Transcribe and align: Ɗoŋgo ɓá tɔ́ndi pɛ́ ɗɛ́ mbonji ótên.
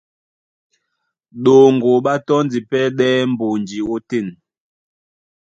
Ɗoŋgo 1.43 1.91
ɓá 2.05 2.13
tɔ́ndi 2.27 2.59
pɛ́ 2.69 2.83
ɗɛ́ 2.97 3.11
mbonji 3.31 3.77
ótên. 3.93 4.27